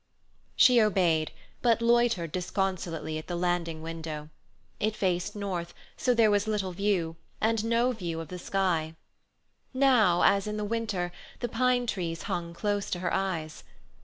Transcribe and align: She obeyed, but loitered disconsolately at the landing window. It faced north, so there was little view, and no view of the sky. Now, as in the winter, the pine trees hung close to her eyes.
She 0.55 0.81
obeyed, 0.81 1.31
but 1.61 1.79
loitered 1.79 2.31
disconsolately 2.31 3.19
at 3.19 3.27
the 3.27 3.35
landing 3.35 3.83
window. 3.83 4.29
It 4.79 4.95
faced 4.95 5.35
north, 5.35 5.75
so 5.95 6.15
there 6.15 6.31
was 6.31 6.47
little 6.47 6.71
view, 6.71 7.17
and 7.39 7.63
no 7.63 7.91
view 7.91 8.19
of 8.19 8.29
the 8.29 8.39
sky. 8.39 8.95
Now, 9.75 10.23
as 10.23 10.47
in 10.47 10.57
the 10.57 10.65
winter, 10.65 11.11
the 11.39 11.49
pine 11.49 11.85
trees 11.85 12.23
hung 12.23 12.51
close 12.55 12.89
to 12.89 12.99
her 13.01 13.13
eyes. 13.13 13.63